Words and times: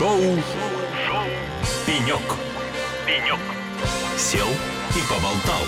Шоу 0.00 0.18
Пенек. 1.84 2.22
Пенек. 3.04 3.38
Сел 4.16 4.46
и 4.96 5.02
поболтал. 5.06 5.62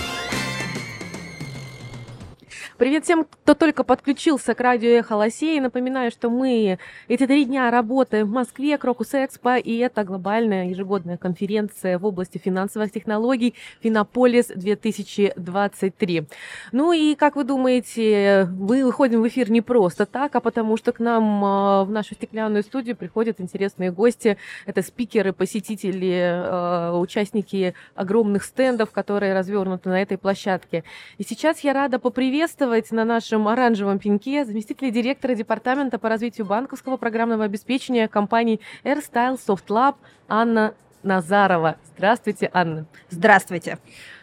Привет 2.82 3.04
всем, 3.04 3.24
кто 3.44 3.54
только 3.54 3.84
подключился 3.84 4.56
к 4.56 4.60
радио 4.60 4.88
Эхо 4.88 5.12
Лосей. 5.12 5.60
Напоминаю, 5.60 6.10
что 6.10 6.28
мы 6.30 6.80
эти 7.06 7.28
три 7.28 7.44
дня 7.44 7.70
работаем 7.70 8.26
в 8.26 8.32
Москве, 8.32 8.76
Крокус 8.76 9.14
Экспо, 9.14 9.54
и 9.54 9.76
это 9.76 10.02
глобальная 10.02 10.66
ежегодная 10.66 11.16
конференция 11.16 12.00
в 12.00 12.04
области 12.04 12.38
финансовых 12.38 12.90
технологий 12.90 13.54
Финополис 13.84 14.48
2023. 14.48 16.26
Ну 16.72 16.92
и, 16.92 17.14
как 17.14 17.36
вы 17.36 17.44
думаете, 17.44 18.48
мы 18.50 18.84
выходим 18.84 19.22
в 19.22 19.28
эфир 19.28 19.48
не 19.48 19.60
просто 19.60 20.04
так, 20.04 20.34
а 20.34 20.40
потому 20.40 20.76
что 20.76 20.90
к 20.90 20.98
нам 20.98 21.44
а, 21.44 21.84
в 21.84 21.90
нашу 21.92 22.16
стеклянную 22.16 22.64
студию 22.64 22.96
приходят 22.96 23.40
интересные 23.40 23.92
гости. 23.92 24.38
Это 24.66 24.82
спикеры, 24.82 25.32
посетители, 25.32 26.20
а, 26.20 26.98
участники 26.98 27.74
огромных 27.94 28.42
стендов, 28.42 28.90
которые 28.90 29.34
развернуты 29.34 29.88
на 29.88 30.02
этой 30.02 30.18
площадке. 30.18 30.82
И 31.18 31.22
сейчас 31.22 31.60
я 31.60 31.74
рада 31.74 32.00
поприветствовать 32.00 32.71
приветствовать 32.72 32.92
на 32.92 33.04
нашем 33.04 33.48
оранжевом 33.48 33.98
пеньке 33.98 34.46
заместителя 34.46 34.90
директора 34.90 35.34
Департамента 35.34 35.98
по 35.98 36.08
развитию 36.08 36.46
банковского 36.46 36.96
программного 36.96 37.44
обеспечения 37.44 38.08
компании 38.08 38.60
AirStyle 38.82 39.38
Soft 39.38 39.66
Lab 39.68 39.96
Анна 40.26 40.72
Назарова. 41.02 41.76
Здравствуйте, 41.96 42.50
Анна. 42.54 42.86
Здравствуйте. 43.10 43.78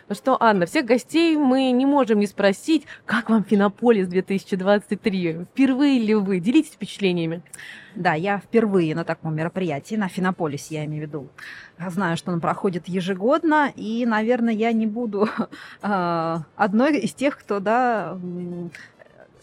Ну 0.09 0.16
что, 0.16 0.41
Анна, 0.41 0.66
всех 0.66 0.88
гостей 0.88 1.38
мы 1.38 1.70
не 1.70 1.86
можем 1.86 2.18
не 2.18 2.26
спросить, 2.26 2.88
как 3.05 3.30
вам 3.30 3.44
Финополис 3.44 4.08
2023? 4.08 5.45
Впервые 5.52 5.99
ли 5.99 6.16
вы? 6.16 6.40
Делитесь 6.40 6.72
впечатлениями. 6.72 7.44
Да, 7.94 8.16
я 8.16 8.40
впервые 8.40 8.95
на 8.95 9.04
таком 9.04 9.35
мероприятии, 9.35 9.94
на 9.94 10.08
Финополис 10.08 10.72
я 10.72 10.84
имею 10.85 11.04
в 11.04 11.08
виду. 11.08 11.30
Знаю, 11.90 12.18
что 12.18 12.32
он 12.32 12.41
проходит 12.41 12.88
ежегодно, 12.88 13.71
и, 13.76 14.04
наверное, 14.07 14.54
я 14.55 14.71
не 14.71 14.88
буду 14.88 15.29
э, 15.84 16.38
одной 16.55 16.98
из 16.98 17.13
тех, 17.13 17.38
кто 17.38 17.60
да, 17.60 18.18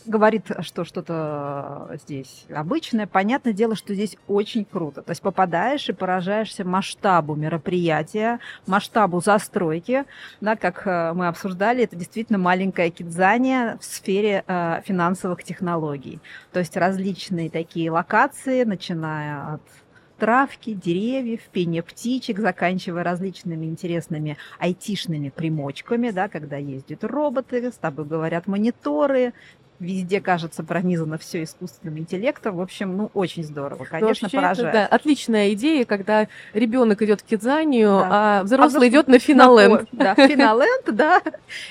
говорит, 0.06 0.50
что 0.60 0.84
что-то 0.84 1.90
здесь 2.02 2.46
обычное. 2.50 3.06
Понятное 3.06 3.52
дело, 3.52 3.76
что 3.76 3.94
здесь 3.94 4.16
очень 4.26 4.64
круто. 4.64 5.02
То 5.02 5.10
есть 5.10 5.22
попадаешь 5.22 5.88
и 5.88 5.92
поражаешься 5.92 6.64
масштабу 6.64 7.34
мероприятия, 7.34 8.40
масштабу 8.66 9.20
застройки. 9.20 10.04
Да, 10.40 10.56
как 10.56 10.86
э, 10.86 11.12
мы 11.14 11.28
обсуждали, 11.28 11.84
это 11.84 11.96
действительно 11.96 12.38
маленькое 12.38 12.90
кидзание 12.90 13.78
в 13.80 13.84
сфере 13.84 14.44
э, 14.46 14.82
финансовых 14.84 15.42
технологий. 15.44 16.20
То 16.52 16.60
есть 16.60 16.77
различные 16.77 17.50
такие 17.50 17.90
локации, 17.90 18.64
начиная 18.64 19.54
от 19.54 19.62
травки, 20.18 20.72
деревьев, 20.72 21.40
пения 21.52 21.82
птичек, 21.82 22.38
заканчивая 22.38 23.04
различными 23.04 23.66
интересными 23.66 24.36
айтишными 24.58 25.30
примочками, 25.30 26.10
да, 26.10 26.28
когда 26.28 26.56
ездят 26.56 27.04
роботы, 27.04 27.70
с 27.70 27.77
тобой 27.77 28.06
говорят 28.06 28.46
мониторы, 28.46 29.34
везде, 29.78 30.20
кажется, 30.20 30.64
пронизано 30.64 31.19
все 31.19 31.42
искусственным 31.42 31.98
интеллектом. 31.98 32.56
В 32.56 32.60
общем, 32.60 32.96
ну, 32.96 33.10
очень 33.14 33.44
здорово, 33.44 33.84
конечно, 33.84 34.24
Вообще 34.24 34.36
поражает. 34.36 34.74
Это, 34.74 34.88
да, 34.91 34.96
отличная 34.96 35.52
идея, 35.52 35.84
когда 35.84 36.28
ребенок 36.55 37.02
идет 37.02 37.20
в 37.20 37.24
кидзанию, 37.24 37.88
да. 37.88 38.08
а 38.10 38.42
взрослый 38.42 38.88
а 38.88 38.91
идет 38.91 39.08
на 39.08 39.18
финоленд. 39.18 39.88
Да, 39.92 40.14
финоленд, 40.16 40.94
да, 40.94 41.22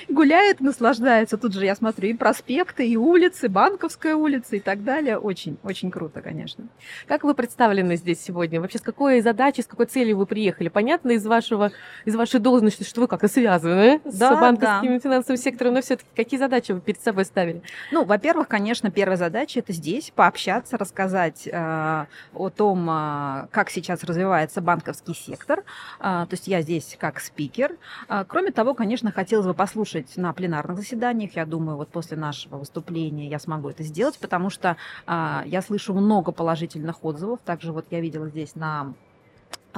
гуляет, 0.08 0.60
наслаждается. 0.60 1.36
Тут 1.36 1.54
же 1.54 1.64
я 1.64 1.74
смотрю 1.74 2.10
и 2.10 2.14
проспекты, 2.14 2.86
и 2.86 2.96
улицы, 2.96 3.48
Банковская 3.48 4.14
улица 4.14 4.56
и 4.56 4.60
так 4.60 4.84
далее. 4.84 5.18
Очень, 5.18 5.56
очень 5.62 5.90
круто, 5.90 6.22
конечно. 6.22 6.64
Как 7.06 7.24
вы 7.24 7.34
представлены 7.34 7.96
здесь 7.96 8.20
сегодня? 8.20 8.60
Вообще, 8.60 8.78
с 8.78 8.82
какой 8.82 9.20
задачей, 9.20 9.62
с 9.62 9.66
какой 9.66 9.86
целью 9.86 10.18
вы 10.18 10.26
приехали? 10.26 10.68
Понятно 10.68 11.12
из 11.12 11.26
вашего, 11.26 11.72
из 12.04 12.14
вашей 12.14 12.40
должности, 12.40 12.84
что 12.84 13.00
вы 13.00 13.08
как-то 13.08 13.28
связаны 13.28 14.00
да, 14.04 14.36
с 14.36 14.40
банковским 14.40 14.94
да. 14.94 15.00
финансовым 15.00 15.36
сектором, 15.36 15.74
но 15.74 15.82
все-таки 15.82 16.08
какие 16.14 16.38
задачи 16.38 16.72
вы 16.72 16.80
перед 16.80 17.00
собой 17.00 17.24
ставили? 17.24 17.62
Ну, 17.96 18.04
во-первых, 18.04 18.46
конечно, 18.46 18.90
первая 18.90 19.16
задача 19.16 19.60
это 19.60 19.72
здесь 19.72 20.12
пообщаться, 20.14 20.76
рассказать 20.76 21.48
э, 21.50 22.06
о 22.34 22.50
том, 22.50 22.90
э, 22.90 23.46
как 23.50 23.70
сейчас 23.70 24.04
развивается 24.04 24.60
банковский 24.60 25.14
сектор. 25.14 25.60
Э, 25.98 26.26
то 26.28 26.28
есть 26.32 26.46
я 26.46 26.60
здесь 26.60 26.94
как 27.00 27.20
спикер. 27.20 27.74
Э, 28.10 28.26
кроме 28.28 28.50
того, 28.50 28.74
конечно, 28.74 29.12
хотелось 29.12 29.46
бы 29.46 29.54
послушать 29.54 30.14
на 30.18 30.34
пленарных 30.34 30.76
заседаниях. 30.76 31.36
Я 31.36 31.46
думаю, 31.46 31.78
вот 31.78 31.88
после 31.88 32.18
нашего 32.18 32.58
выступления 32.58 33.28
я 33.28 33.38
смогу 33.38 33.70
это 33.70 33.82
сделать, 33.82 34.18
потому 34.18 34.50
что 34.50 34.76
э, 35.06 35.40
я 35.46 35.62
слышу 35.62 35.94
много 35.94 36.32
положительных 36.32 37.02
отзывов. 37.02 37.40
Также 37.46 37.72
вот 37.72 37.86
я 37.88 38.02
видела 38.02 38.28
здесь 38.28 38.56
на 38.56 38.92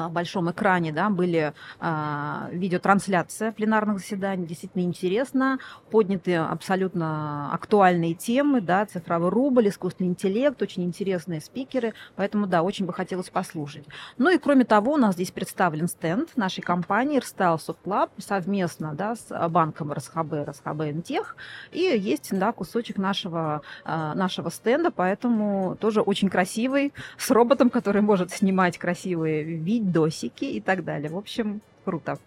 большом 0.08 0.50
экране 0.50 0.92
да, 0.92 1.10
были 1.10 1.52
а, 1.80 2.48
видеотрансляция 2.52 3.52
пленарных 3.52 3.98
заседаний. 3.98 4.46
Действительно 4.46 4.82
интересно. 4.82 5.58
Подняты 5.90 6.36
абсолютно 6.36 7.52
актуальные 7.52 8.14
темы, 8.14 8.60
да, 8.60 8.86
цифровой 8.86 9.30
рубль, 9.30 9.68
искусственный 9.68 10.10
интеллект, 10.10 10.60
очень 10.62 10.84
интересные 10.84 11.40
спикеры. 11.40 11.94
Поэтому, 12.16 12.46
да, 12.46 12.62
очень 12.62 12.86
бы 12.86 12.92
хотелось 12.92 13.30
послушать. 13.30 13.84
Ну 14.16 14.30
и 14.30 14.38
кроме 14.38 14.64
того, 14.64 14.92
у 14.92 14.96
нас 14.96 15.14
здесь 15.14 15.30
представлен 15.30 15.88
стенд 15.88 16.36
нашей 16.36 16.60
компании 16.60 17.20
Rstyle 17.20 17.58
Soft 17.58 17.84
Lab 17.84 18.10
совместно 18.18 18.94
да, 18.94 19.16
с 19.16 19.48
банком 19.48 19.92
РСХБ, 19.92 20.48
РСХБ 20.48 20.82
Интех. 20.82 21.36
И 21.72 21.80
есть 21.80 22.28
да, 22.38 22.52
кусочек 22.52 22.98
нашего, 22.98 23.62
а, 23.84 24.14
нашего 24.14 24.50
стенда, 24.50 24.90
поэтому 24.90 25.76
тоже 25.80 26.00
очень 26.00 26.28
красивый, 26.28 26.92
с 27.16 27.30
роботом, 27.30 27.70
который 27.70 28.02
может 28.02 28.30
снимать 28.30 28.78
красивые 28.78 29.42
видео 29.42 29.87
досики 29.90 30.44
и 30.44 30.60
так 30.60 30.84
далее. 30.84 31.10
В 31.10 31.16
общем, 31.16 31.60
круто. 31.84 32.18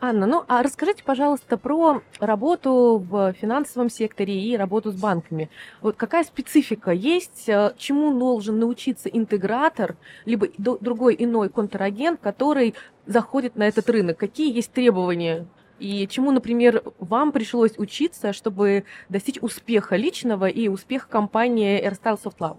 Анна, 0.00 0.26
ну 0.26 0.44
а 0.48 0.62
расскажите, 0.62 1.02
пожалуйста, 1.02 1.56
про 1.56 2.02
работу 2.20 3.02
в 3.08 3.32
финансовом 3.34 3.88
секторе 3.88 4.38
и 4.40 4.56
работу 4.56 4.92
с 4.92 4.94
банками. 4.94 5.50
Вот 5.80 5.96
какая 5.96 6.24
специфика 6.24 6.90
есть, 6.90 7.48
э, 7.48 7.72
чему 7.78 8.16
должен 8.18 8.58
научиться 8.58 9.08
интегратор, 9.08 9.96
либо 10.24 10.48
другой 10.58 11.16
иной 11.18 11.48
контрагент, 11.48 12.20
который 12.20 12.74
заходит 13.06 13.56
на 13.56 13.66
этот 13.66 13.88
рынок? 13.88 14.18
Какие 14.18 14.54
есть 14.54 14.72
требования 14.72 15.46
и 15.78 16.06
чему, 16.08 16.30
например, 16.30 16.82
вам 16.98 17.32
пришлось 17.32 17.78
учиться, 17.78 18.32
чтобы 18.32 18.84
достичь 19.08 19.38
успеха 19.40 19.96
личного 19.96 20.48
и 20.48 20.68
успеха 20.68 21.08
компании 21.08 21.82
AirStyle 21.86 22.18
Soft 22.22 22.38
Lab? 22.38 22.56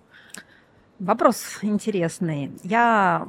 Вопрос 1.00 1.60
интересный. 1.62 2.52
Я 2.64 3.28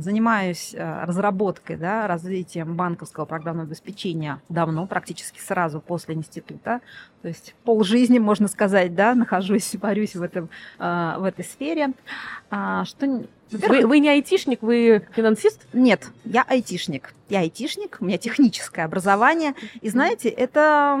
занимаюсь 0.00 0.74
э, 0.74 1.04
разработкой, 1.04 1.76
да, 1.76 2.06
развитием 2.06 2.74
банковского 2.74 3.24
программного 3.24 3.66
обеспечения 3.66 4.42
давно, 4.50 4.86
практически 4.86 5.40
сразу 5.40 5.80
после 5.80 6.14
института. 6.14 6.82
То 7.22 7.28
есть 7.28 7.54
полжизни, 7.64 8.18
можно 8.18 8.48
сказать, 8.48 8.94
да, 8.94 9.14
нахожусь, 9.14 9.74
борюсь 9.80 10.14
в, 10.14 10.22
этом, 10.22 10.50
э, 10.78 11.14
в 11.18 11.24
этой 11.24 11.46
сфере. 11.46 11.92
А, 12.50 12.84
что 12.84 13.24
вы, 13.50 13.86
вы 13.86 13.98
не 14.00 14.10
айтишник, 14.10 14.60
вы 14.60 15.06
финансист? 15.12 15.66
Нет, 15.72 16.10
я 16.24 16.42
айтишник. 16.42 17.14
Я 17.30 17.40
айтишник, 17.40 17.96
у 18.00 18.04
меня 18.04 18.18
техническое 18.18 18.84
образование. 18.84 19.54
И 19.80 19.88
знаете, 19.88 20.28
это 20.28 20.98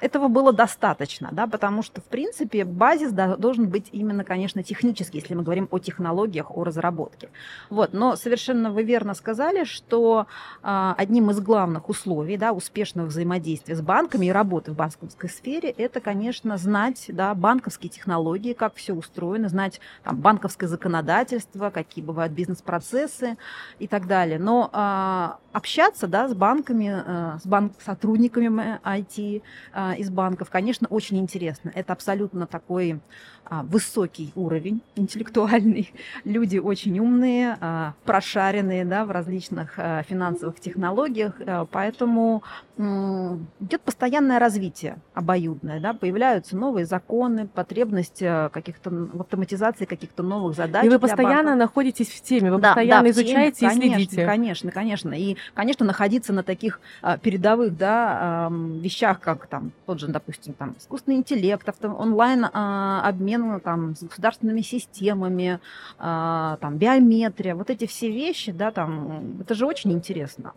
этого 0.00 0.28
было 0.28 0.52
достаточно, 0.52 1.28
да, 1.32 1.46
потому 1.46 1.82
что, 1.82 2.00
в 2.00 2.04
принципе, 2.04 2.64
базис 2.64 3.12
должен 3.12 3.68
быть 3.68 3.88
именно, 3.92 4.24
конечно, 4.24 4.62
технический, 4.62 5.18
если 5.18 5.34
мы 5.34 5.42
говорим 5.42 5.68
о 5.70 5.78
технологиях, 5.78 6.50
о 6.50 6.64
разработке. 6.64 7.30
Вот, 7.70 7.92
но 7.92 8.16
совершенно 8.16 8.70
вы 8.70 8.82
верно 8.82 9.14
сказали, 9.14 9.64
что 9.64 10.26
а, 10.62 10.94
одним 10.98 11.30
из 11.30 11.40
главных 11.40 11.88
условий 11.88 12.36
да, 12.36 12.52
успешного 12.52 13.06
взаимодействия 13.06 13.74
с 13.74 13.80
банками 13.80 14.26
и 14.26 14.30
работы 14.30 14.72
в 14.72 14.76
банковской 14.76 15.28
сфере 15.28 15.70
это, 15.70 16.00
конечно, 16.00 16.56
знать 16.56 17.06
да, 17.08 17.34
банковские 17.34 17.90
технологии, 17.90 18.52
как 18.52 18.74
все 18.74 18.94
устроено, 18.94 19.48
знать 19.48 19.80
там, 20.04 20.16
банковское 20.16 20.68
законодательство, 20.68 21.70
какие 21.70 22.04
бывают 22.04 22.32
бизнес-процессы 22.32 23.36
и 23.78 23.86
так 23.86 24.06
далее. 24.06 24.38
Но 24.38 24.70
а, 24.72 25.38
общаться 25.52 26.06
да, 26.06 26.28
с 26.28 26.34
банками, 26.34 26.88
а, 26.90 27.38
с 27.42 27.46
банк 27.46 27.72
сотрудниками 27.84 28.80
IT, 28.84 29.42
а, 29.72 29.87
из 29.94 30.10
банков, 30.10 30.50
конечно, 30.50 30.86
очень 30.88 31.18
интересно. 31.18 31.70
Это 31.74 31.92
абсолютно 31.92 32.46
такой 32.46 33.00
а, 33.44 33.62
высокий 33.62 34.32
уровень 34.34 34.82
интеллектуальный. 34.96 35.92
Люди 36.24 36.58
очень 36.58 36.98
умные, 36.98 37.56
а, 37.60 37.94
прошаренные 38.04 38.84
да, 38.84 39.04
в 39.04 39.10
различных 39.10 39.74
а, 39.78 40.02
финансовых 40.02 40.60
технологиях, 40.60 41.34
а, 41.46 41.64
поэтому 41.64 42.42
идет 42.78 43.80
постоянное 43.80 44.38
развитие 44.38 44.98
обоюдное. 45.12 45.80
Да, 45.80 45.94
появляются 45.94 46.56
новые 46.56 46.86
законы, 46.86 47.48
потребность 47.48 48.22
а, 48.22 48.50
каких-то 48.50 48.90
в 48.90 49.20
автоматизации 49.20 49.84
каких-то 49.84 50.22
новых 50.22 50.54
задач. 50.54 50.84
И 50.84 50.88
вы 50.88 51.00
постоянно 51.00 51.56
находитесь 51.56 52.08
в 52.08 52.22
теме, 52.22 52.52
вы 52.52 52.60
да, 52.60 52.68
постоянно 52.68 53.04
да, 53.04 53.10
изучаете 53.10 53.68
теме, 53.68 53.86
и 53.86 53.90
следите. 53.94 54.26
Конечно, 54.26 54.70
конечно. 54.70 55.12
И, 55.12 55.36
конечно, 55.54 55.84
находиться 55.84 56.32
на 56.32 56.44
таких 56.44 56.80
а, 57.02 57.18
передовых 57.18 57.76
да, 57.76 58.18
а, 58.20 58.50
вещах, 58.50 59.20
как 59.20 59.46
там 59.48 59.72
тот 59.88 60.00
же, 60.00 60.08
допустим, 60.08 60.52
там, 60.52 60.76
искусственный 60.78 61.16
интеллект, 61.16 61.66
авто, 61.66 61.88
онлайн-обмен 61.88 63.52
а, 63.52 63.60
там, 63.60 63.96
с 63.96 64.02
государственными 64.02 64.60
системами, 64.60 65.60
а, 65.98 66.58
там, 66.60 66.76
биометрия, 66.76 67.54
вот 67.54 67.70
эти 67.70 67.86
все 67.86 68.10
вещи, 68.10 68.52
да, 68.52 68.70
там, 68.70 69.40
это 69.40 69.54
же 69.54 69.64
очень 69.64 69.90
интересно. 69.92 70.52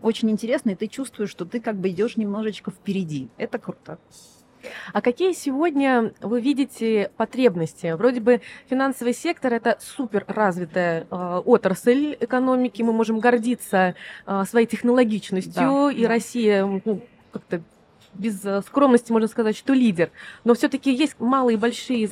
Очень 0.00 0.30
интересно, 0.30 0.70
и 0.70 0.76
ты 0.76 0.86
чувствуешь, 0.86 1.28
что 1.28 1.44
ты 1.44 1.60
как 1.60 1.76
бы 1.76 1.90
идешь 1.90 2.16
немножечко 2.16 2.70
впереди. 2.70 3.28
Это 3.36 3.58
круто. 3.58 3.98
А 4.94 5.02
какие 5.02 5.32
сегодня 5.32 6.14
вы 6.22 6.40
видите 6.40 7.10
потребности? 7.18 7.92
Вроде 7.92 8.20
бы 8.20 8.40
финансовый 8.70 9.12
сектор 9.12 9.52
это 9.52 9.76
супер 9.78 10.24
развитая 10.26 11.06
э, 11.10 11.42
отрасль 11.44 12.16
экономики, 12.18 12.80
мы 12.80 12.94
можем 12.94 13.20
гордиться 13.20 13.94
э, 14.26 14.44
своей 14.48 14.66
технологичностью, 14.66 15.52
да, 15.54 15.92
и 15.92 16.02
да. 16.02 16.08
Россия 16.08 16.64
ну, 16.64 17.02
как-то 17.30 17.62
без 18.14 18.44
э, 18.44 18.62
скромности 18.62 19.12
можно 19.12 19.28
сказать, 19.28 19.56
что 19.56 19.72
лидер. 19.72 20.10
Но 20.44 20.54
все-таки 20.54 20.92
есть 20.92 21.16
малые 21.18 21.56
и 21.56 21.58
большие 21.58 22.08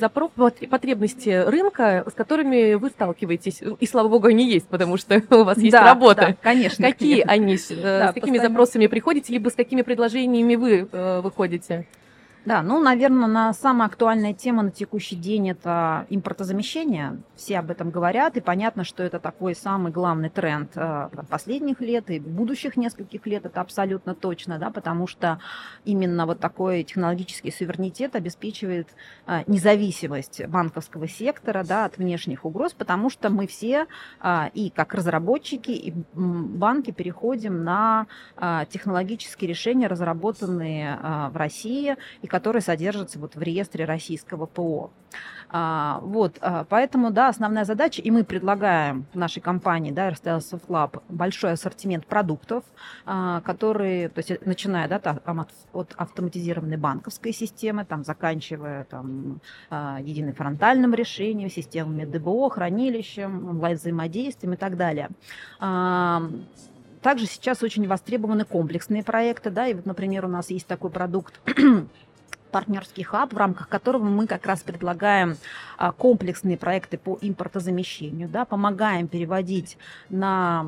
потребности 0.69 1.43
рынка, 1.45 2.05
с 2.09 2.13
которыми 2.13 2.75
вы 2.75 2.89
сталкиваетесь. 2.89 3.61
И 3.79 3.85
слава 3.85 4.07
богу, 4.07 4.27
они 4.27 4.49
есть, 4.49 4.67
потому 4.67 4.97
что 4.97 5.21
у 5.29 5.43
вас 5.43 5.57
есть 5.57 5.71
да, 5.71 5.83
работа. 5.83 6.27
Да, 6.29 6.35
конечно. 6.41 6.85
Какие 6.85 7.23
конечно. 7.23 7.75
они? 7.75 7.81
Э, 7.81 7.99
да, 7.99 8.11
с 8.11 8.13
какими 8.13 8.37
постоянно. 8.37 8.49
запросами 8.49 8.87
приходите, 8.87 9.33
либо 9.33 9.49
с 9.49 9.53
какими 9.53 9.81
предложениями 9.81 10.55
вы 10.55 10.87
э, 10.91 11.21
выходите? 11.21 11.87
Да, 12.49 12.63
ну, 12.63 12.79
наверное, 12.81 13.27
на 13.27 13.53
самая 13.53 13.87
актуальная 13.87 14.33
тема 14.33 14.63
на 14.63 14.71
текущий 14.71 15.15
день 15.15 15.51
это 15.51 16.07
импортозамещение. 16.09 17.21
Все 17.35 17.59
об 17.59 17.69
этом 17.69 17.91
говорят, 17.91 18.37
и 18.37 18.41
понятно, 18.41 18.83
что 18.83 19.03
это 19.03 19.19
такой 19.19 19.53
самый 19.53 19.91
главный 19.91 20.31
тренд 20.31 20.71
э, 20.73 21.09
последних 21.29 21.79
лет 21.79 22.09
и 22.09 22.19
будущих 22.19 22.75
нескольких 22.75 23.27
лет, 23.27 23.45
это 23.45 23.61
абсолютно 23.61 24.15
точно, 24.15 24.57
да, 24.57 24.71
потому 24.71 25.05
что 25.05 25.39
именно 25.85 26.25
вот 26.25 26.39
такой 26.39 26.81
технологический 26.81 27.51
суверенитет 27.51 28.15
обеспечивает 28.15 28.87
э, 29.27 29.43
независимость 29.45 30.43
банковского 30.47 31.07
сектора 31.07 31.63
да, 31.63 31.85
от 31.85 31.99
внешних 31.99 32.45
угроз, 32.45 32.73
потому 32.73 33.11
что 33.11 33.29
мы 33.29 33.45
все 33.45 33.85
э, 34.23 34.49
и 34.55 34.71
как 34.71 34.95
разработчики, 34.95 35.69
и 35.69 35.93
банки 36.15 36.89
переходим 36.89 37.63
на 37.63 38.07
технологические 38.69 39.49
решения, 39.49 39.85
разработанные 39.85 40.97
в 41.31 41.37
России, 41.37 41.95
и 42.21 42.27
которые 42.27 42.38
содержатся 42.61 43.19
вот 43.19 43.35
в 43.35 43.41
реестре 43.41 43.85
российского 43.85 44.45
ПО. 44.45 44.91
А, 45.51 45.99
вот, 46.03 46.37
а, 46.41 46.63
поэтому, 46.69 47.09
да, 47.09 47.29
основная 47.29 47.65
задача, 47.65 48.01
и 48.01 48.11
мы 48.11 48.23
предлагаем 48.23 49.05
нашей 49.13 49.41
компании, 49.41 49.91
да, 49.91 50.09
RSTL 50.09 50.37
Soft 50.37 50.67
Lab, 50.67 51.01
большой 51.09 51.53
ассортимент 51.53 52.05
продуктов, 52.05 52.63
а, 53.05 53.41
которые, 53.41 54.09
то 54.09 54.19
есть 54.19 54.45
начиная, 54.45 54.87
да, 54.87 54.99
там, 54.99 55.39
от, 55.39 55.49
от 55.73 55.93
автоматизированной 55.97 56.77
банковской 56.77 57.33
системы, 57.33 57.83
там, 57.83 58.03
заканчивая 58.03 58.83
там, 58.83 59.41
а, 59.71 59.99
единым 60.01 60.35
фронтальным 60.35 60.93
решением, 60.93 61.49
системами 61.49 62.05
ДБО, 62.05 62.51
хранилищем, 62.51 63.49
онлайн-взаимодействием 63.49 64.53
и 64.53 64.57
так 64.57 64.77
далее. 64.77 65.09
А, 65.59 66.21
также 67.01 67.25
сейчас 67.25 67.63
очень 67.63 67.87
востребованы 67.87 68.45
комплексные 68.45 69.03
проекты, 69.03 69.49
да, 69.49 69.67
и 69.67 69.73
вот, 69.73 69.85
например, 69.85 70.25
у 70.25 70.27
нас 70.27 70.49
есть 70.49 70.67
такой 70.67 70.91
продукт 70.91 71.39
партнерский 72.49 73.03
хаб, 73.03 73.33
в 73.33 73.37
рамках 73.37 73.69
которого 73.69 74.03
мы 74.03 74.27
как 74.27 74.45
раз 74.45 74.61
предлагаем 74.61 75.37
а, 75.77 75.91
комплексные 75.91 76.57
проекты 76.57 76.97
по 76.97 77.17
импортозамещению, 77.21 78.27
да, 78.27 78.45
помогаем 78.45 79.07
переводить 79.07 79.77
на 80.09 80.65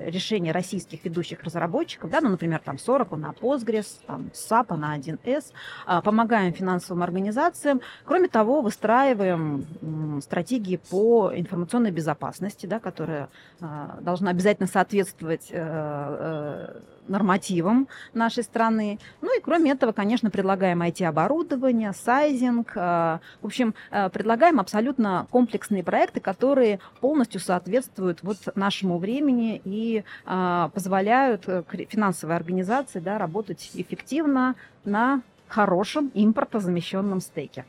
решения 0.00 0.52
российских 0.52 1.04
ведущих 1.04 1.42
разработчиков, 1.42 2.10
да, 2.10 2.20
ну, 2.20 2.30
например, 2.30 2.60
там 2.64 2.78
40 2.78 3.10
на 3.12 3.30
Postgres, 3.30 3.86
там 4.06 4.30
SAP 4.32 4.76
на 4.76 4.96
1С, 4.96 5.52
а, 5.86 6.00
помогаем 6.02 6.52
финансовым 6.52 7.02
организациям. 7.02 7.80
Кроме 8.04 8.28
того, 8.28 8.60
выстраиваем 8.60 10.20
стратегии 10.22 10.76
по 10.76 11.32
информационной 11.34 11.90
безопасности, 11.90 12.66
да, 12.66 12.78
которая 12.80 13.28
а, 13.60 13.98
должна 14.00 14.30
обязательно 14.30 14.66
соответствовать 14.66 15.48
э, 15.50 15.56
э, 15.58 16.80
нормативам 17.08 17.88
нашей 18.14 18.42
страны. 18.42 18.98
Ну 19.20 19.36
и 19.36 19.40
кроме 19.40 19.72
этого, 19.72 19.92
конечно, 19.92 20.30
предлагаем 20.30 20.49
IT-оборудование, 20.58 21.92
сайзинг. 21.92 22.72
Э, 22.76 23.18
в 23.40 23.46
общем, 23.46 23.74
э, 23.90 24.08
предлагаем 24.10 24.60
абсолютно 24.60 25.26
комплексные 25.30 25.82
проекты, 25.82 26.20
которые 26.20 26.80
полностью 27.00 27.40
соответствуют 27.40 28.22
вот 28.22 28.38
нашему 28.54 28.98
времени 28.98 29.60
и 29.64 30.04
э, 30.26 30.68
позволяют 30.72 31.44
финансовой 31.88 32.36
организации 32.36 33.00
да, 33.00 33.18
работать 33.18 33.70
эффективно 33.74 34.54
на 34.84 35.22
хорошем 35.48 36.10
импортозамещенном 36.14 37.20
стейке. 37.20 37.64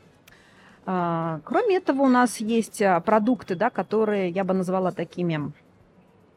Кроме 0.84 1.76
этого, 1.76 2.02
у 2.02 2.08
нас 2.08 2.38
есть 2.38 2.82
продукты, 3.04 3.54
да, 3.54 3.70
которые 3.70 4.30
я 4.30 4.42
бы 4.42 4.52
назвала 4.52 4.90
такими 4.90 5.52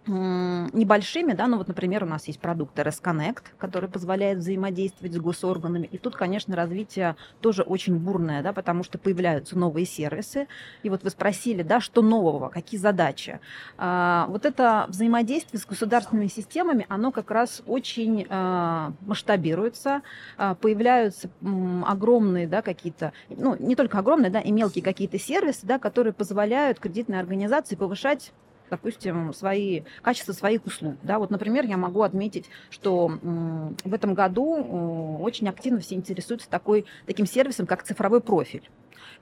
небольшими, 0.07 1.33
да, 1.33 1.47
ну 1.47 1.57
вот, 1.57 1.67
например, 1.67 2.03
у 2.03 2.07
нас 2.07 2.27
есть 2.27 2.39
продукт 2.39 2.77
RS 2.77 3.01
Connect, 3.01 3.43
который 3.57 3.89
позволяет 3.89 4.39
взаимодействовать 4.39 5.13
с 5.13 5.17
госорганами, 5.17 5.87
и 5.87 5.97
тут, 5.97 6.15
конечно, 6.15 6.55
развитие 6.55 7.15
тоже 7.41 7.63
очень 7.63 7.97
бурное, 7.97 8.43
да, 8.43 8.53
потому 8.53 8.83
что 8.83 8.97
появляются 8.97 9.57
новые 9.57 9.85
сервисы, 9.85 10.47
и 10.83 10.89
вот 10.89 11.03
вы 11.03 11.09
спросили, 11.09 11.63
да, 11.63 11.79
что 11.79 12.01
нового, 12.01 12.49
какие 12.49 12.79
задачи. 12.79 13.39
А, 13.77 14.27
вот 14.29 14.45
это 14.45 14.85
взаимодействие 14.89 15.59
с 15.59 15.65
государственными 15.65 16.27
системами, 16.27 16.85
оно 16.89 17.11
как 17.11 17.31
раз 17.31 17.61
очень 17.65 18.27
а, 18.29 18.93
масштабируется, 19.01 20.01
а, 20.37 20.55
появляются 20.55 21.29
м, 21.41 21.83
огромные, 21.85 22.47
да, 22.47 22.61
какие-то, 22.61 23.13
ну, 23.29 23.55
не 23.57 23.75
только 23.75 23.99
огромные, 23.99 24.29
да, 24.29 24.39
и 24.39 24.51
мелкие 24.51 24.83
какие-то 24.83 25.17
сервисы, 25.19 25.65
да, 25.65 25.79
которые 25.79 26.13
позволяют 26.13 26.79
кредитной 26.79 27.19
организации 27.19 27.75
повышать 27.75 28.31
допустим, 28.69 29.33
свои, 29.33 29.81
качество 30.01 30.33
своих 30.33 30.65
услуг. 30.65 30.95
Да, 31.03 31.19
вот, 31.19 31.29
например, 31.29 31.65
я 31.65 31.77
могу 31.77 32.01
отметить, 32.01 32.49
что 32.69 33.07
в 33.07 33.93
этом 33.93 34.13
году 34.13 35.19
очень 35.21 35.47
активно 35.49 35.79
все 35.79 35.95
интересуются 35.95 36.49
такой, 36.49 36.85
таким 37.05 37.25
сервисом, 37.25 37.65
как 37.65 37.83
цифровой 37.83 38.21
профиль 38.21 38.69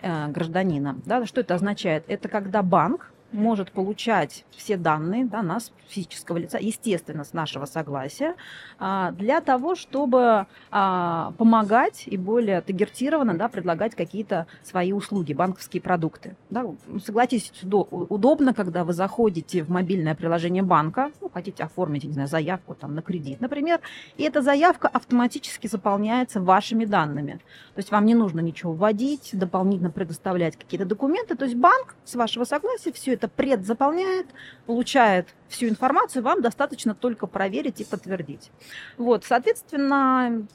э, 0.01 0.27
гражданина. 0.29 0.99
Да, 1.05 1.25
что 1.25 1.41
это 1.41 1.55
означает? 1.55 2.05
Это 2.07 2.27
когда 2.29 2.61
банк 2.61 3.12
может 3.33 3.71
получать 3.71 4.45
все 4.51 4.77
данные 4.77 5.25
да, 5.25 5.41
нас, 5.41 5.71
физического 5.87 6.37
лица, 6.37 6.57
естественно, 6.59 7.23
с 7.23 7.33
нашего 7.33 7.65
согласия, 7.65 8.35
а, 8.79 9.11
для 9.11 9.41
того, 9.41 9.75
чтобы 9.75 10.47
а, 10.71 11.33
помогать 11.37 12.03
и 12.05 12.17
более 12.17 12.61
таргетированно 12.61 13.37
да, 13.37 13.49
предлагать 13.49 13.95
какие-то 13.95 14.47
свои 14.63 14.93
услуги, 14.93 15.33
банковские 15.33 15.81
продукты. 15.81 16.35
Да. 16.49 16.65
Согласитесь, 17.03 17.51
удобно, 17.63 18.53
когда 18.53 18.83
вы 18.83 18.93
заходите 18.93 19.63
в 19.63 19.69
мобильное 19.69 20.15
приложение 20.15 20.63
банка, 20.63 21.11
ну, 21.21 21.29
хотите 21.29 21.63
оформить, 21.63 22.03
не 22.03 22.13
знаю, 22.13 22.27
заявку 22.27 22.75
там, 22.75 22.95
на 22.95 23.01
кредит, 23.01 23.41
например, 23.41 23.79
и 24.17 24.23
эта 24.23 24.41
заявка 24.41 24.87
автоматически 24.87 25.67
заполняется 25.67 26.41
вашими 26.41 26.85
данными. 26.85 27.39
То 27.73 27.79
есть 27.79 27.91
вам 27.91 28.05
не 28.05 28.15
нужно 28.15 28.39
ничего 28.39 28.73
вводить, 28.73 29.31
дополнительно 29.33 29.89
предоставлять 29.89 30.57
какие-то 30.57 30.85
документы. 30.85 31.35
То 31.35 31.45
есть 31.45 31.57
банк, 31.57 31.95
с 32.05 32.15
вашего 32.15 32.43
согласия, 32.43 32.91
все 32.91 33.13
это 33.13 33.22
это 33.23 33.29
предзаполняет, 33.29 34.27
получает 34.65 35.27
всю 35.47 35.69
информацию, 35.69 36.23
вам 36.23 36.41
достаточно 36.41 36.93
только 36.93 37.25
проверить 37.25 37.79
и 37.79 37.85
подтвердить. 37.85 38.51
Вот, 38.97 39.23
соответственно, 39.23 40.45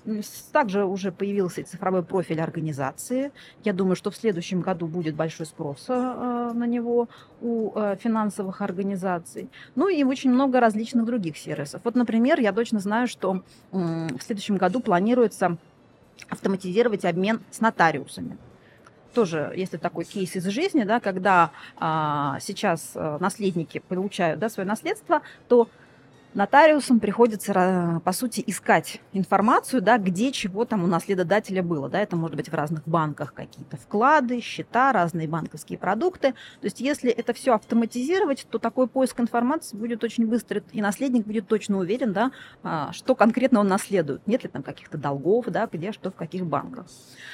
также 0.52 0.84
уже 0.84 1.12
появился 1.12 1.64
цифровой 1.64 2.02
профиль 2.02 2.40
организации. 2.40 3.32
Я 3.64 3.72
думаю, 3.72 3.96
что 3.96 4.10
в 4.10 4.16
следующем 4.16 4.60
году 4.60 4.87
будет 4.87 5.14
большой 5.14 5.46
спрос 5.46 5.87
э, 5.88 6.52
на 6.54 6.66
него 6.66 7.08
у 7.40 7.72
э, 7.75 7.96
финансовых 7.96 8.60
организаций. 8.60 9.48
Ну 9.75 9.88
и 9.88 10.04
очень 10.04 10.30
много 10.30 10.60
различных 10.60 11.06
других 11.06 11.38
сервисов. 11.38 11.80
Вот, 11.84 11.94
например, 11.94 12.38
я 12.40 12.52
точно 12.52 12.80
знаю, 12.80 13.08
что 13.08 13.42
в 13.72 14.20
следующем 14.20 14.56
году 14.56 14.80
планируется 14.80 15.56
автоматизировать 16.28 17.04
обмен 17.04 17.40
с 17.50 17.60
нотариусами 17.60 18.37
тоже, 19.15 19.53
если 19.57 19.77
такой 19.77 20.05
кейс 20.05 20.37
из 20.37 20.45
жизни, 20.47 20.85
да, 20.85 21.00
когда 21.00 21.50
а, 21.77 22.38
сейчас 22.41 22.93
э, 22.95 23.19
наследники 23.21 23.83
получают 23.88 24.38
да, 24.38 24.49
свое 24.49 24.67
наследство, 24.69 25.23
то 25.49 25.69
нотариусам 26.35 27.00
приходится, 27.00 28.00
по 28.04 28.12
сути, 28.12 28.42
искать 28.47 29.00
информацию, 29.12 29.82
да, 29.82 29.99
где 29.99 30.32
чего 30.32 30.64
там 30.64 30.85
у 30.85 30.87
наследодателя 30.87 31.62
было. 31.62 31.88
Да, 31.88 32.00
это 32.00 32.16
может 32.16 32.37
быть 32.37 32.49
в 32.49 32.54
разных 32.54 32.87
банках 32.87 33.35
какие-то 33.35 33.76
вклады, 33.76 34.40
счета, 34.40 34.92
разные 34.92 35.28
банковские 35.28 35.78
продукты. 35.78 36.32
То 36.32 36.64
есть 36.64 36.80
если 36.80 37.11
это 37.11 37.32
все 37.32 37.54
автоматизировать, 37.54 38.47
то 38.50 38.58
такой 38.58 38.88
поиск 38.88 39.20
информации 39.20 39.76
будет 39.76 40.04
очень 40.04 40.26
быстрый, 40.26 40.62
и 40.73 40.82
наследник 40.82 41.26
будет 41.26 41.47
точно 41.47 41.78
уверен, 41.78 42.12
да, 42.12 42.30
а, 42.62 42.92
что 42.92 43.14
конкретно 43.14 43.61
он 43.61 43.68
наследует. 43.68 44.26
Нет 44.26 44.42
ли 44.42 44.49
там 44.49 44.62
каких-то 44.62 44.99
долгов, 44.99 45.47
да, 45.47 45.68
где 45.70 45.92
что 45.92 46.11
в 46.11 46.14
каких 46.14 46.47
банках. 46.47 46.87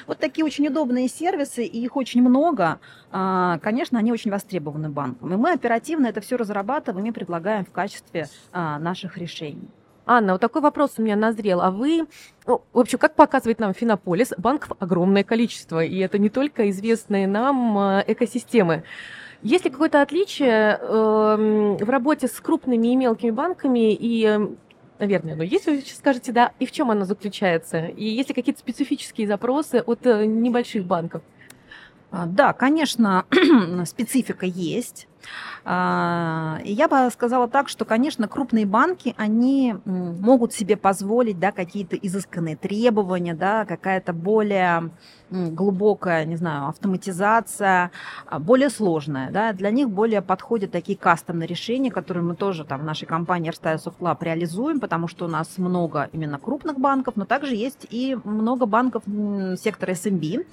Вот 0.06 0.18
такие 0.18 0.44
очень 0.44 0.66
удобные 0.68 1.08
сервисы, 1.08 1.64
и 1.64 1.82
их 1.82 1.96
очень 1.96 2.22
много. 2.22 2.78
А, 3.10 3.58
конечно, 3.58 3.98
они 3.98 4.12
очень 4.12 4.30
востребованы 4.30 4.88
банком. 4.88 5.32
И 5.32 5.36
мы 5.36 5.52
оперативно 5.52 6.06
это 6.06 6.20
все 6.20 6.36
разрабатываем 6.36 7.06
и 7.06 7.12
предлагаем 7.12 7.64
в 7.64 7.70
качестве 7.70 8.28
а, 8.52 8.78
наших 8.84 9.18
решений. 9.18 9.68
Анна, 10.06 10.32
вот 10.32 10.40
такой 10.40 10.60
вопрос 10.60 10.94
у 10.98 11.02
меня 11.02 11.16
назрел. 11.16 11.60
А 11.60 11.70
вы, 11.70 12.06
ну, 12.46 12.62
в 12.72 12.78
общем, 12.78 12.98
как 12.98 13.14
показывает 13.14 13.58
нам 13.58 13.72
Финополис, 13.72 14.32
банков 14.36 14.76
огромное 14.78 15.24
количество, 15.24 15.82
и 15.82 15.98
это 15.98 16.18
не 16.18 16.28
только 16.28 16.68
известные 16.70 17.26
нам 17.26 17.78
э, 17.78 18.04
экосистемы. 18.06 18.84
Есть 19.42 19.64
ли 19.64 19.70
какое-то 19.70 20.02
отличие 20.02 20.78
э, 20.78 21.76
в 21.80 21.90
работе 21.90 22.28
с 22.28 22.38
крупными 22.40 22.88
и 22.88 22.96
мелкими 22.96 23.30
банками 23.30 23.92
и 23.92 24.24
эм, 24.24 24.58
наверное, 24.98 25.34
но 25.34 25.42
если 25.42 25.70
вы 25.70 25.80
сейчас 25.80 25.98
скажете, 25.98 26.32
да, 26.32 26.52
и 26.58 26.66
в 26.66 26.72
чем 26.72 26.90
оно 26.90 27.04
заключается? 27.04 27.86
И 27.86 28.04
есть 28.04 28.28
ли 28.28 28.34
какие-то 28.34 28.60
специфические 28.60 29.26
запросы 29.26 29.82
от 29.84 30.06
э, 30.06 30.26
небольших 30.26 30.84
банков? 30.84 31.22
А, 32.10 32.26
да, 32.26 32.52
конечно, 32.52 33.24
специфика 33.86 34.46
есть. 34.46 35.08
А, 35.64 36.60
и 36.64 36.72
я 36.72 36.88
бы 36.88 37.10
сказала 37.10 37.48
так, 37.48 37.68
что, 37.68 37.84
конечно, 37.84 38.28
крупные 38.28 38.66
банки, 38.66 39.14
они 39.16 39.76
могут 39.84 40.52
себе 40.52 40.76
позволить 40.76 41.38
да, 41.38 41.52
какие-то 41.52 41.96
изысканные 41.96 42.56
требования, 42.56 43.34
да, 43.34 43.64
какая-то 43.64 44.12
более 44.12 44.90
глубокая, 45.30 46.24
не 46.24 46.36
знаю, 46.36 46.68
автоматизация, 46.68 47.90
а, 48.26 48.38
более 48.38 48.70
сложная. 48.70 49.30
Да, 49.30 49.52
для 49.52 49.70
них 49.70 49.90
более 49.90 50.22
подходят 50.22 50.70
такие 50.70 50.96
кастомные 50.96 51.46
решения, 51.46 51.90
которые 51.90 52.22
мы 52.22 52.36
тоже 52.36 52.64
там 52.64 52.82
в 52.82 52.84
нашей 52.84 53.06
компании 53.06 53.50
Airstyle 53.50 53.82
Soft 53.82 53.98
Lab 54.00 54.18
реализуем, 54.20 54.80
потому 54.80 55.08
что 55.08 55.24
у 55.24 55.28
нас 55.28 55.56
много 55.56 56.08
именно 56.12 56.38
крупных 56.38 56.78
банков, 56.78 57.16
но 57.16 57.24
также 57.24 57.54
есть 57.54 57.86
и 57.90 58.16
много 58.24 58.66
банков 58.66 59.02
сектора 59.58 59.92
SMB. 59.92 60.46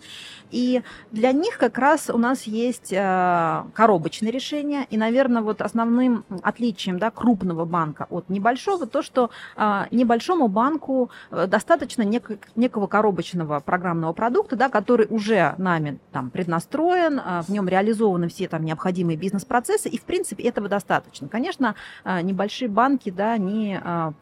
И 0.52 0.82
для 1.12 1.32
них 1.32 1.58
как 1.58 1.78
раз 1.78 2.10
у 2.10 2.18
нас 2.18 2.44
есть 2.44 2.94
а, 2.96 3.68
коробочные 3.74 4.32
решения. 4.32 4.61
И, 4.62 4.98
наверное, 4.98 5.42
вот 5.42 5.62
основным 5.62 6.24
отличием 6.44 7.00
да, 7.00 7.12
крупного 7.12 7.66
банка 7.66 8.08
от 8.10 8.30
небольшого 8.30 8.86
то, 8.86 9.02
что 9.02 9.30
а, 9.56 9.88
небольшому 9.92 10.48
банку 10.48 11.10
э, 11.32 11.48
достаточно 11.48 12.04
нек- 12.04 12.40
некого 12.56 12.88
коробочного 12.88 13.60
программного 13.60 14.14
продукта, 14.14 14.56
да, 14.56 14.70
который 14.70 15.08
уже 15.10 15.56
нами 15.58 16.00
там 16.12 16.30
преднастроен, 16.30 17.20
а, 17.24 17.42
в 17.42 17.50
нем 17.50 17.68
реализованы 17.68 18.28
все 18.28 18.48
там 18.48 18.64
необходимые 18.64 19.18
бизнес-процессы, 19.18 19.90
и, 19.90 19.98
в 19.98 20.04
принципе, 20.04 20.44
этого 20.44 20.70
достаточно. 20.70 21.28
Конечно, 21.28 21.76
а, 22.04 22.22
небольшие 22.22 22.70
банки, 22.70 23.10
да, 23.10 23.34
они 23.34 23.80
а, 23.82 24.14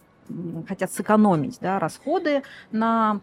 хотят 0.68 0.92
сэкономить 0.92 1.58
да, 1.60 1.80
расходы 1.80 2.44
на 2.72 3.22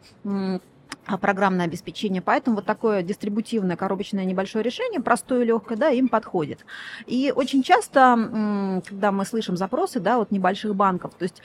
программное 1.20 1.66
обеспечение. 1.66 2.22
Поэтому 2.22 2.56
вот 2.56 2.66
такое 2.66 3.02
дистрибутивное 3.02 3.76
коробочное 3.76 4.24
небольшое 4.24 4.64
решение, 4.64 5.00
простое 5.00 5.42
и 5.42 5.46
легкое, 5.46 5.78
да, 5.78 5.90
им 5.90 6.08
подходит. 6.08 6.64
И 7.06 7.32
очень 7.34 7.62
часто, 7.62 8.82
когда 8.86 9.12
мы 9.12 9.24
слышим 9.24 9.56
запросы 9.56 10.00
да, 10.00 10.18
от 10.18 10.30
небольших 10.30 10.74
банков, 10.74 11.14
то 11.14 11.22
есть 11.22 11.42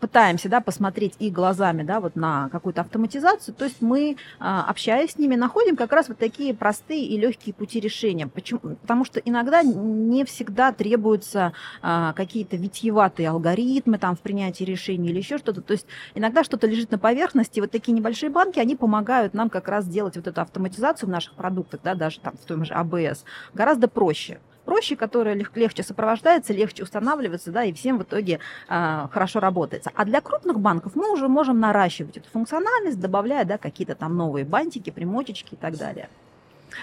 пытаемся 0.00 0.48
да, 0.48 0.60
посмотреть 0.60 1.14
их 1.18 1.32
глазами 1.32 1.82
да, 1.82 2.00
вот 2.00 2.16
на 2.16 2.48
какую-то 2.48 2.80
автоматизацию, 2.80 3.54
то 3.54 3.64
есть 3.66 3.82
мы, 3.82 4.16
а, 4.38 4.64
общаясь 4.64 5.12
с 5.12 5.18
ними, 5.18 5.36
находим 5.36 5.76
как 5.76 5.92
раз 5.92 6.08
вот 6.08 6.18
такие 6.18 6.54
простые 6.54 7.04
и 7.04 7.18
легкие 7.18 7.54
пути 7.54 7.78
решения. 7.80 8.26
Почему? 8.26 8.60
Потому 8.60 9.04
что 9.04 9.20
иногда 9.20 9.62
не 9.62 10.24
всегда 10.24 10.72
требуются 10.72 11.52
а, 11.82 12.12
какие-то 12.14 12.56
витьеватые 12.56 13.28
алгоритмы 13.28 13.98
там, 13.98 14.16
в 14.16 14.20
принятии 14.20 14.64
решений 14.64 15.10
или 15.10 15.18
еще 15.18 15.38
что-то. 15.38 15.60
То 15.60 15.72
есть 15.72 15.86
иногда 16.14 16.42
что-то 16.42 16.66
лежит 16.66 16.90
на 16.90 16.98
поверхности. 16.98 17.60
Вот 17.60 17.70
такие 17.70 17.92
небольшие 17.92 18.30
банки, 18.30 18.58
они 18.58 18.76
помогают 18.76 19.34
нам 19.34 19.50
как 19.50 19.68
раз 19.68 19.86
делать 19.86 20.16
вот 20.16 20.26
эту 20.26 20.40
автоматизацию 20.40 21.08
в 21.08 21.12
наших 21.12 21.34
продуктах, 21.34 21.80
да, 21.84 21.94
даже 21.94 22.20
там 22.20 22.34
в 22.36 22.46
том 22.46 22.64
же 22.64 22.72
АБС, 22.74 23.24
гораздо 23.54 23.88
проще 23.88 24.40
проще, 24.70 24.94
которая 24.94 25.34
легче 25.34 25.82
сопровождается, 25.82 26.52
легче 26.52 26.84
устанавливается, 26.84 27.50
да, 27.50 27.64
и 27.64 27.72
всем 27.72 27.98
в 27.98 28.04
итоге 28.04 28.38
э, 28.68 29.08
хорошо 29.10 29.40
работается. 29.40 29.90
А 29.96 30.04
для 30.04 30.20
крупных 30.20 30.60
банков 30.60 30.94
мы 30.94 31.10
уже 31.10 31.26
можем 31.26 31.58
наращивать 31.58 32.18
эту 32.18 32.28
функциональность, 32.30 33.00
добавляя, 33.00 33.44
да, 33.44 33.58
какие-то 33.58 33.96
там 33.96 34.16
новые 34.16 34.44
бантики, 34.44 34.90
примочечки 34.90 35.54
и 35.54 35.56
так 35.56 35.76
далее. 35.76 36.08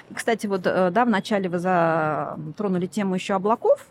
И, 0.10 0.14
кстати, 0.14 0.48
вот, 0.48 0.68
э, 0.68 0.92
да, 0.92 1.06
вначале 1.06 1.48
вы 1.48 1.60
затронули 1.60 2.88
тему 2.88 3.16
еще 3.16 3.36
облаков, 3.36 3.88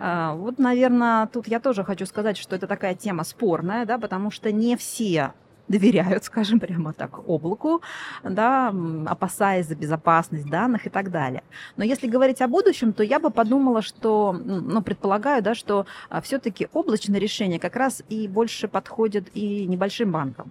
э, 0.00 0.32
вот, 0.34 0.58
наверное, 0.58 1.28
тут 1.28 1.46
я 1.46 1.60
тоже 1.60 1.84
хочу 1.84 2.06
сказать, 2.06 2.36
что 2.36 2.56
это 2.56 2.66
такая 2.66 2.96
тема 2.96 3.22
спорная, 3.22 3.86
да, 3.86 3.98
потому 3.98 4.32
что 4.32 4.50
не 4.50 4.76
все 4.76 5.34
доверяют, 5.70 6.24
скажем 6.24 6.58
прямо 6.58 6.92
так, 6.92 7.28
облаку, 7.28 7.80
да, 8.24 8.74
опасаясь 9.06 9.66
за 9.66 9.76
безопасность 9.76 10.50
данных 10.50 10.86
и 10.86 10.90
так 10.90 11.10
далее. 11.10 11.42
Но 11.76 11.84
если 11.84 12.08
говорить 12.08 12.42
о 12.42 12.48
будущем, 12.48 12.92
то 12.92 13.04
я 13.04 13.20
бы 13.20 13.30
подумала, 13.30 13.80
что, 13.80 14.32
ну, 14.32 14.82
предполагаю, 14.82 15.42
да, 15.42 15.54
что 15.54 15.86
а, 16.08 16.20
все-таки 16.20 16.68
облачное 16.72 17.20
решение 17.20 17.60
как 17.60 17.76
раз 17.76 18.02
и 18.08 18.26
больше 18.26 18.66
подходит 18.66 19.30
и 19.34 19.66
небольшим 19.66 20.10
банкам, 20.10 20.50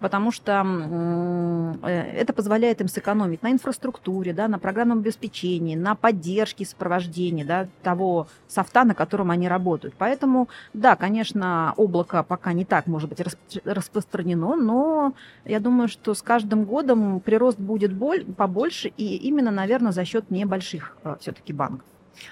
потому 0.00 0.32
что 0.32 0.64
э, 1.84 1.88
это 2.16 2.32
позволяет 2.32 2.80
им 2.80 2.88
сэкономить 2.88 3.42
на 3.42 3.52
инфраструктуре, 3.52 4.32
да, 4.32 4.48
на 4.48 4.58
программном 4.58 4.98
обеспечении, 4.98 5.76
на 5.76 5.94
поддержке 5.94 6.66
сопровождении 6.66 7.44
да, 7.44 7.68
того 7.84 8.26
софта, 8.48 8.82
на 8.82 8.94
котором 8.94 9.30
они 9.30 9.48
работают. 9.48 9.94
Поэтому, 9.96 10.48
да, 10.74 10.96
конечно, 10.96 11.72
облако 11.76 12.24
пока 12.24 12.52
не 12.52 12.64
так, 12.64 12.88
может 12.88 13.08
быть, 13.08 13.20
распространено, 13.64 14.55
но 14.56 15.14
я 15.44 15.60
думаю, 15.60 15.88
что 15.88 16.14
с 16.14 16.22
каждым 16.22 16.64
годом 16.64 17.20
прирост 17.20 17.58
будет 17.58 17.92
побольше, 18.36 18.92
и 18.96 19.16
именно, 19.16 19.50
наверное, 19.50 19.92
за 19.92 20.04
счет 20.04 20.30
небольших 20.30 20.96
э, 21.04 21.16
все-таки 21.20 21.52
банков. 21.52 21.86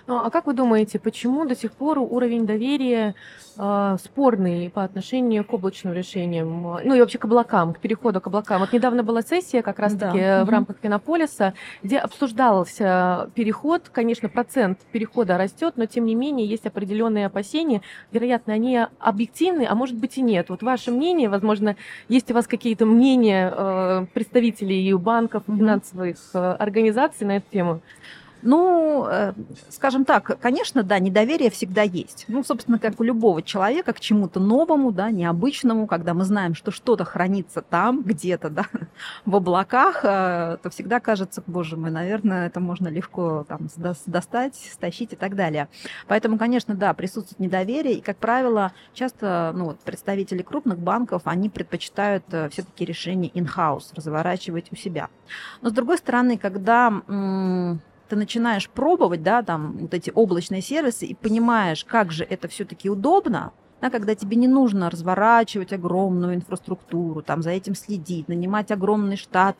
Ну, 0.06 0.16
а 0.16 0.30
как 0.30 0.46
вы 0.46 0.54
думаете, 0.54 0.98
почему 0.98 1.44
до 1.46 1.56
сих 1.56 1.72
пор 1.72 1.98
уровень 1.98 2.46
доверия 2.46 3.14
э, 3.56 3.96
спорный 4.02 4.70
по 4.70 4.84
отношению 4.84 5.44
к 5.44 5.52
облачным 5.52 5.92
решениям, 5.92 6.62
ну 6.84 6.94
и 6.94 7.00
вообще 7.00 7.18
к 7.18 7.24
облакам, 7.24 7.74
к 7.74 7.78
переходу 7.80 8.20
к 8.20 8.26
облакам? 8.26 8.60
Вот 8.60 8.72
недавно 8.72 9.02
была 9.02 9.22
сессия 9.22 9.62
как 9.62 9.78
раз-таки 9.78 10.18
да. 10.18 10.44
в 10.44 10.48
рамках 10.48 10.76
Финополиса, 10.82 11.54
где 11.82 11.98
обсуждался 11.98 13.30
переход. 13.34 13.88
Конечно, 13.90 14.28
процент 14.28 14.80
перехода 14.92 15.38
растет, 15.38 15.74
но 15.76 15.86
тем 15.86 16.04
не 16.06 16.14
менее 16.14 16.46
есть 16.46 16.66
определенные 16.66 17.26
опасения. 17.26 17.82
Вероятно, 18.12 18.54
они 18.54 18.80
объективны, 18.98 19.66
а 19.68 19.74
может 19.74 19.96
быть 19.96 20.18
и 20.18 20.22
нет. 20.22 20.48
Вот 20.48 20.62
ваше 20.62 20.90
мнение, 20.90 21.28
возможно, 21.28 21.76
есть 22.08 22.30
у 22.30 22.34
вас 22.34 22.46
какие-то 22.46 22.86
мнения 22.86 23.52
э, 23.54 24.06
представителей 24.12 24.92
банков, 24.94 25.44
финансовых 25.46 26.16
э, 26.34 26.38
организаций 26.38 27.26
на 27.26 27.36
эту 27.36 27.50
тему? 27.50 27.80
Ну, 28.44 29.06
э, 29.08 29.32
скажем 29.70 30.04
так, 30.04 30.38
конечно, 30.38 30.82
да, 30.82 30.98
недоверие 30.98 31.50
всегда 31.50 31.80
есть. 31.80 32.26
Ну, 32.28 32.44
собственно, 32.44 32.78
как 32.78 33.00
у 33.00 33.02
любого 33.02 33.42
человека 33.42 33.94
к 33.94 34.00
чему-то 34.00 34.38
новому, 34.38 34.92
да, 34.92 35.10
необычному, 35.10 35.86
когда 35.86 36.12
мы 36.12 36.24
знаем, 36.24 36.54
что 36.54 36.70
что-то 36.70 37.06
хранится 37.06 37.62
там, 37.62 38.02
где-то, 38.02 38.50
да, 38.50 38.66
в 39.24 39.34
облаках, 39.34 40.04
э, 40.04 40.58
то 40.62 40.70
всегда 40.70 41.00
кажется, 41.00 41.42
боже 41.46 41.78
мой, 41.78 41.90
наверное, 41.90 42.46
это 42.48 42.60
можно 42.60 42.88
легко 42.88 43.46
там 43.48 43.68
достать, 44.04 44.56
стащить 44.56 45.14
и 45.14 45.16
так 45.16 45.36
далее. 45.36 45.68
Поэтому, 46.06 46.36
конечно, 46.36 46.74
да, 46.74 46.92
присутствует 46.92 47.40
недоверие, 47.40 47.94
и, 47.94 48.00
как 48.02 48.18
правило, 48.18 48.72
часто 48.92 49.52
ну, 49.54 49.64
вот, 49.64 49.80
представители 49.80 50.42
крупных 50.42 50.78
банков, 50.78 51.22
они 51.24 51.48
предпочитают 51.48 52.24
э, 52.30 52.50
все-таки 52.50 52.84
решение 52.84 53.30
in-house, 53.30 53.94
разворачивать 53.96 54.70
у 54.70 54.76
себя. 54.76 55.08
Но, 55.62 55.70
с 55.70 55.72
другой 55.72 55.96
стороны, 55.96 56.36
когда 56.36 56.92
ты 58.08 58.16
начинаешь 58.16 58.68
пробовать, 58.68 59.22
да, 59.22 59.42
там 59.42 59.78
вот 59.78 59.94
эти 59.94 60.10
облачные 60.14 60.62
сервисы 60.62 61.06
и 61.06 61.14
понимаешь, 61.14 61.84
как 61.84 62.12
же 62.12 62.24
это 62.24 62.48
все-таки 62.48 62.90
удобно, 62.90 63.52
да, 63.84 63.90
когда 63.90 64.14
тебе 64.14 64.38
не 64.38 64.48
нужно 64.48 64.88
разворачивать 64.88 65.74
огромную 65.74 66.36
инфраструктуру, 66.36 67.20
там 67.20 67.42
за 67.42 67.50
этим 67.50 67.74
следить, 67.74 68.28
нанимать 68.28 68.70
огромный 68.70 69.18
штат 69.18 69.58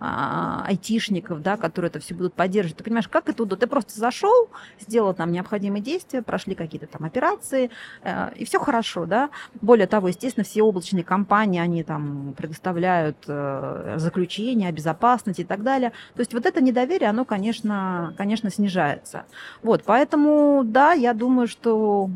а, 0.00 0.64
айтишников, 0.66 1.42
да, 1.42 1.58
которые 1.58 1.90
это 1.90 2.00
все 2.00 2.14
будут 2.14 2.32
поддерживать. 2.32 2.78
Ты 2.78 2.84
понимаешь, 2.84 3.06
как 3.06 3.28
это 3.28 3.42
удобно? 3.42 3.60
Ты 3.60 3.66
просто 3.66 4.00
зашел, 4.00 4.48
сделал 4.80 5.12
там 5.12 5.30
необходимые 5.30 5.82
действия, 5.82 6.22
прошли 6.22 6.54
какие-то 6.54 6.86
там 6.86 7.04
операции, 7.04 7.70
э, 8.02 8.32
и 8.36 8.46
все 8.46 8.58
хорошо, 8.58 9.04
да. 9.04 9.28
Более 9.60 9.86
того, 9.86 10.08
естественно, 10.08 10.44
все 10.44 10.62
облачные 10.62 11.04
компании, 11.04 11.60
они 11.60 11.82
там 11.82 12.32
предоставляют 12.34 13.18
э, 13.26 13.96
заключения 13.98 14.68
о 14.68 14.72
безопасности 14.72 15.42
и 15.42 15.44
так 15.44 15.62
далее. 15.62 15.90
То 16.14 16.20
есть 16.20 16.32
вот 16.32 16.46
это 16.46 16.62
недоверие, 16.62 17.10
оно, 17.10 17.26
конечно, 17.26 18.14
конечно, 18.16 18.50
снижается. 18.50 19.26
Вот, 19.62 19.82
поэтому, 19.84 20.62
да, 20.64 20.92
я 20.92 21.12
думаю, 21.12 21.46
что 21.46 22.08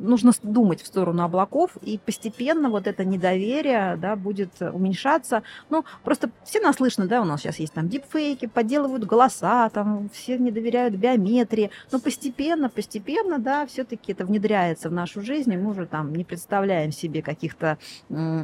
нужно 0.00 0.32
думать 0.42 0.71
думать 0.72 0.82
в 0.82 0.86
сторону 0.86 1.22
облаков, 1.22 1.76
и 1.82 1.98
постепенно 1.98 2.70
вот 2.70 2.86
это 2.86 3.04
недоверие 3.04 3.96
да, 3.96 4.16
будет 4.16 4.50
уменьшаться. 4.60 5.42
Ну, 5.70 5.84
просто 6.02 6.30
все 6.44 6.60
наслышаны, 6.60 7.08
да, 7.08 7.20
у 7.20 7.24
нас 7.24 7.40
сейчас 7.40 7.58
есть 7.58 7.74
там 7.74 7.88
дипфейки, 7.88 8.46
подделывают 8.46 9.04
голоса, 9.04 9.68
там 9.70 10.08
все 10.12 10.38
не 10.38 10.50
доверяют 10.50 10.94
биометрии, 10.94 11.70
но 11.90 11.98
постепенно, 11.98 12.68
постепенно, 12.68 13.38
да, 13.38 13.66
все-таки 13.66 14.12
это 14.12 14.24
внедряется 14.24 14.88
в 14.88 14.92
нашу 14.92 15.22
жизнь, 15.22 15.52
и 15.52 15.56
мы 15.56 15.70
уже 15.70 15.86
там 15.86 16.14
не 16.14 16.24
представляем 16.24 16.92
себе 16.92 17.22
каких-то 17.22 17.76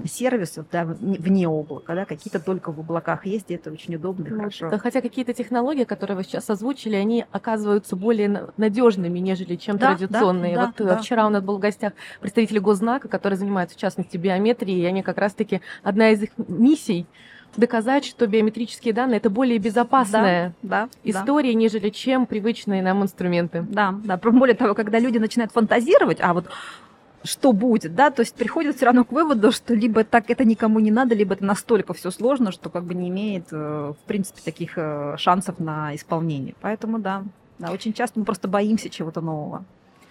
сервисов 0.05 0.67
да, 0.71 0.85
вне 0.85 1.49
облака, 1.49 1.95
да, 1.95 2.05
какие-то 2.05 2.41
только 2.41 2.73
в 2.73 2.81
облаках 2.81 3.27
есть, 3.27 3.51
и 3.51 3.55
это 3.55 3.71
очень 3.71 3.97
удобно 3.97 4.27
и 4.27 4.31
хорошо. 4.31 4.71
Да, 4.71 4.79
хотя 4.79 5.01
какие-то 5.01 5.33
технологии, 5.33 5.85
которые 5.85 6.17
вы 6.17 6.25
сейчас 6.25 6.51
озвучили, 6.51 6.95
они 6.95 7.25
оказываются 7.33 7.97
более 7.97 8.49
надежными, 8.57 9.19
нежели 9.19 9.57
чем 9.57 9.79
да, 9.79 9.97
традиционные. 9.97 10.55
Да, 10.55 10.67
вот 10.67 10.87
да, 10.87 10.99
вчера 10.99 11.23
да. 11.23 11.29
у 11.29 11.31
нас 11.31 11.43
был 11.43 11.57
в 11.57 11.61
гостях 11.61 11.93
представители 12.21 12.59
Гознака, 12.59 13.09
которые 13.09 13.39
занимаются, 13.39 13.77
в 13.77 13.81
частности, 13.81 14.17
биометрией, 14.17 14.83
и 14.83 14.87
они 14.87 15.03
как 15.03 15.19
раз-таки, 15.19 15.61
одна 15.83 16.11
из 16.11 16.23
их 16.23 16.31
миссий 16.37 17.07
доказать, 17.57 18.05
что 18.05 18.27
биометрические 18.27 18.95
данные 18.95 19.19
это 19.19 19.31
более 19.31 19.59
безопасная 19.59 20.55
да, 20.63 20.85
да, 20.85 20.89
история, 21.03 21.53
да. 21.53 21.59
нежели 21.59 21.91
чем 21.91 22.27
привычные 22.27 22.83
нам 22.83 23.03
инструменты. 23.03 23.67
Да, 23.69 23.95
да. 24.05 24.17
Более 24.17 24.55
того, 24.55 24.75
когда 24.75 24.99
люди 24.99 25.19
начинают 25.19 25.53
фантазировать, 25.53 26.19
а 26.21 26.35
вот 26.35 26.47
что 27.25 27.53
будет, 27.53 27.95
да, 27.95 28.11
то 28.11 28.21
есть 28.21 28.35
приходят 28.35 28.77
все 28.77 28.87
равно 28.87 29.05
к 29.05 29.13
выводу, 29.13 29.51
что 29.51 29.75
либо 29.75 30.05
так 30.05 30.31
это 30.31 30.45
никому 30.45 30.79
не 30.79 30.91
надо, 30.91 31.15
либо 31.15 31.35
это 31.35 31.45
настолько 31.45 31.93
все 31.93 32.11
сложно, 32.11 32.53
что 32.53 32.71
как 32.71 32.85
бы 32.85 32.95
не 32.95 33.09
имеет, 33.09 33.49
э, 33.51 33.93
в 33.93 34.07
принципе, 34.07 34.41
таких 34.45 34.75
э, 34.77 35.17
шансов 35.19 35.59
на 35.59 35.95
исполнение. 35.97 36.55
Поэтому 36.61 36.99
да, 36.99 37.25
да, 37.59 37.73
очень 37.73 37.93
часто 37.93 38.21
мы 38.21 38.25
просто 38.25 38.47
боимся 38.47 38.89
чего-то 38.89 39.21
нового. 39.21 39.65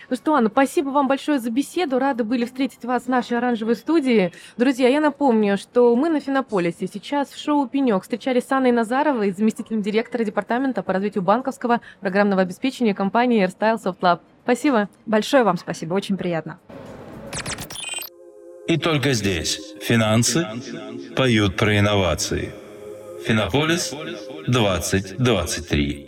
Ну 0.09 0.15
что, 0.15 0.35
Анна, 0.35 0.49
спасибо 0.49 0.89
вам 0.89 1.07
большое 1.09 1.39
за 1.39 1.49
беседу. 1.49 1.99
Рады 1.99 2.23
были 2.23 2.45
встретить 2.45 2.85
вас 2.85 3.03
в 3.03 3.07
нашей 3.09 3.37
оранжевой 3.37 3.75
студии. 3.75 4.31
Друзья, 4.55 4.87
я 4.87 5.01
напомню, 5.01 5.57
что 5.57 5.93
мы 5.97 6.09
на 6.09 6.21
Финополисе. 6.21 6.87
Сейчас 6.87 7.29
в 7.29 7.37
шоу 7.37 7.67
«Пенек» 7.67 8.03
встречались 8.03 8.45
с 8.45 8.51
Анной 8.53 8.71
Назаровой, 8.71 9.31
заместителем 9.31 9.81
директора 9.81 10.23
департамента 10.23 10.81
по 10.81 10.93
развитию 10.93 11.23
банковского 11.23 11.81
программного 11.99 12.43
обеспечения 12.43 12.93
компании 12.93 13.45
AirStyle 13.45 13.83
Soft 13.83 13.99
Lab. 13.99 14.19
Спасибо. 14.43 14.87
Большое 15.05 15.43
вам 15.43 15.57
спасибо, 15.57 15.93
очень 15.93 16.15
приятно. 16.15 16.57
И 18.67 18.77
только 18.77 19.13
здесь 19.13 19.59
финансы 19.81 20.47
поют 21.15 21.57
про 21.57 21.77
инновации. 21.77 22.53
Финополис 23.25 23.93
2023. 24.47 26.06